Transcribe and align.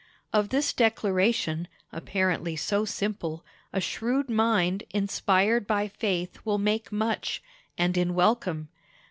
Of 0.33 0.49
this 0.49 0.73
declaration, 0.73 1.67
apparently 1.91 2.55
so 2.55 2.85
simple, 2.85 3.45
a 3.71 3.79
shrewd 3.79 4.31
mind 4.31 4.83
inspired 4.89 5.67
by 5.67 5.87
faith 5.89 6.39
will 6.43 6.57
make 6.57 6.91
much—and 6.91 7.95
in 7.95 8.15
welcome. 8.15 8.69